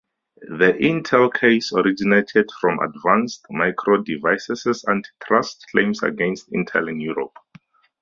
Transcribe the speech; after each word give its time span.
The 0.57 0.73
"Intel" 0.81 1.31
case 1.31 1.71
originated 1.71 2.49
from 2.59 2.79
Advanced 2.79 3.45
Micro 3.51 4.01
Devices's 4.01 4.83
antitrust 4.89 5.63
claims 5.71 6.01
against 6.01 6.51
Intel 6.51 6.89
in 6.89 6.99
Europe. 6.99 7.37